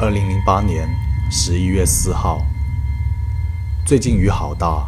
[0.00, 0.88] 二零零八年
[1.28, 2.46] 十一月四号，
[3.84, 4.86] 最近雨好大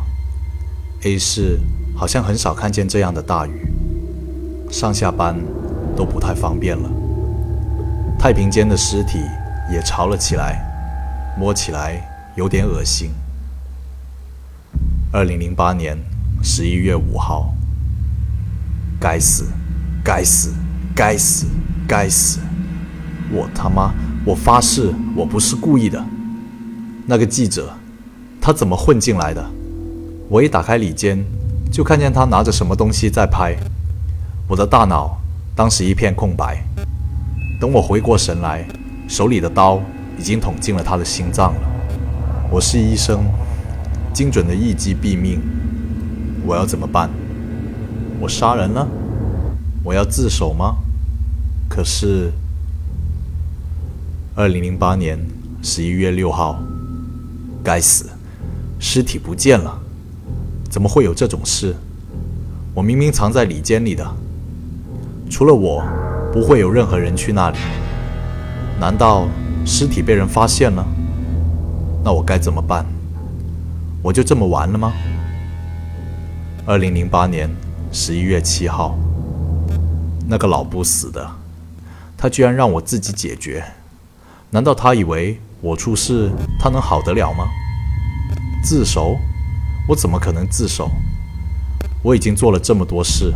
[1.03, 1.59] ，A 市
[1.97, 3.67] 好像很少看见这样的大雨，
[4.71, 5.37] 上下班
[5.97, 6.89] 都不太方便了。
[8.21, 9.19] 太平间的尸体
[9.73, 10.65] 也潮了起来，
[11.37, 12.01] 摸起来
[12.37, 13.11] 有点恶心。
[15.13, 15.99] 二零零八年
[16.41, 17.53] 十一月五号，
[19.01, 19.49] 该死，
[20.05, 20.55] 该死，
[20.95, 21.49] 该死，
[21.89, 22.39] 该死！
[23.33, 23.93] 我他妈！
[24.23, 26.05] 我发誓，我不是故意的。
[27.07, 27.73] 那个记者，
[28.39, 29.43] 他怎么混进来的？
[30.29, 31.25] 我一打开里间，
[31.73, 33.57] 就看见他拿着什么东西在拍。
[34.47, 35.19] 我的大脑
[35.57, 36.63] 当时一片空白。
[37.59, 38.69] 等我回过神来，
[39.09, 39.81] 手里的刀
[40.19, 41.61] 已经捅进了他的心脏了。
[42.51, 43.25] 我是医生，
[44.13, 45.41] 精准的一击毙命。
[46.45, 47.09] 我要怎么办？
[48.21, 48.87] 我杀人了？
[49.83, 50.77] 我要自首吗？
[51.71, 52.31] 可是。
[54.41, 55.19] 二零零八年
[55.63, 56.59] 十一月六号，
[57.63, 58.09] 该死，
[58.79, 59.79] 尸体不见了！
[60.71, 61.77] 怎么会有这种事？
[62.73, 64.17] 我明明藏在里间里的，
[65.29, 65.85] 除了我，
[66.33, 67.59] 不会有任何人去那里。
[68.81, 69.29] 难道
[69.67, 70.83] 尸体被人发现了？
[72.03, 72.87] 那我该怎么办？
[74.01, 74.95] 我就这么完了吗？
[76.65, 77.47] 二零零八年
[77.93, 78.99] 十一月七号，
[80.27, 81.31] 那个老不死的，
[82.17, 83.63] 他居然让我自己解决。
[84.53, 87.45] 难道他以为我出事，他能好得了吗？
[88.63, 89.17] 自首？
[89.89, 90.91] 我怎么可能自首？
[92.03, 93.33] 我已经做了这么多事，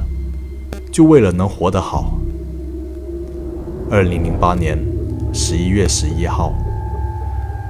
[0.91, 2.19] 就为了能活得好。
[3.91, 4.77] 二零零八年
[5.33, 6.53] 十一月十一号，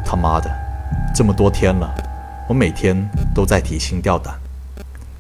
[0.06, 0.51] 他妈的，
[1.14, 1.95] 这么多天了，
[2.48, 2.97] 我每天
[3.34, 4.34] 都在提心吊胆，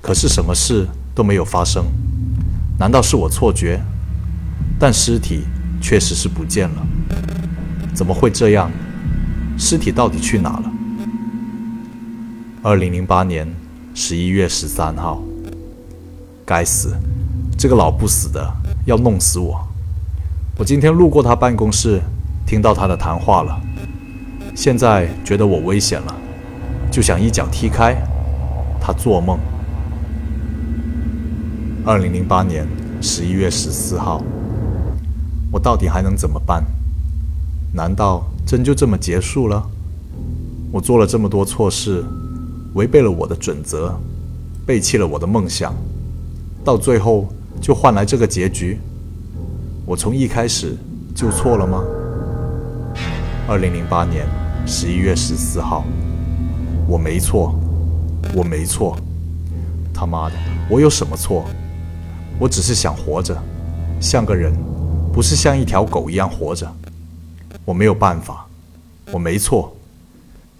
[0.00, 1.84] 可是什么事都没有发生。
[2.78, 3.80] 难道是我错觉？
[4.78, 5.44] 但尸体
[5.80, 6.86] 确实是不见了。
[7.94, 8.70] 怎么会这样？
[9.56, 10.72] 尸体到底去哪了？
[12.62, 13.46] 二零零八年
[13.94, 15.22] 十一月十三号，
[16.44, 16.92] 该死，
[17.56, 18.52] 这个老不死的
[18.84, 19.64] 要弄死我！
[20.58, 22.00] 我今天路过他办公室，
[22.44, 23.60] 听到他的谈话了。
[24.56, 26.14] 现在觉得我危险了，
[26.90, 27.94] 就想一脚踢开
[28.80, 28.92] 他。
[28.92, 29.38] 做梦！
[31.84, 32.66] 二零零八年
[33.00, 34.22] 十一月十四号，
[35.52, 36.64] 我到底还能怎么办？
[37.76, 39.60] 难道真就这么结束了？
[40.70, 42.04] 我做了这么多错事，
[42.74, 43.92] 违背了我的准则，
[44.64, 45.74] 背弃了我的梦想，
[46.64, 47.26] 到最后
[47.60, 48.78] 就换来这个结局？
[49.84, 50.76] 我从一开始
[51.16, 51.82] 就错了吗？
[53.48, 54.24] 二零零八年
[54.64, 55.84] 十一月十四号，
[56.86, 57.58] 我没错，
[58.36, 58.96] 我没错，
[59.92, 60.36] 他妈的，
[60.70, 61.44] 我有什么错？
[62.38, 63.36] 我只是想活着，
[64.00, 64.52] 像个人，
[65.12, 66.72] 不是像一条狗一样活着。
[67.64, 68.46] 我没有办法，
[69.12, 69.74] 我没错。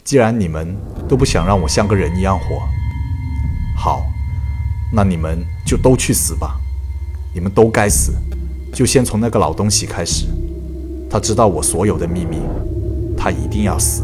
[0.03, 0.77] 既然你们
[1.09, 2.63] 都不想让我像个人一样活，
[3.77, 4.05] 好，
[4.93, 6.61] 那你们就都去死吧！
[7.35, 8.13] 你们都该死！
[8.73, 10.27] 就先从那个老东西开始，
[11.11, 12.39] 他知道我所有的秘密，
[13.17, 14.03] 他一定要死。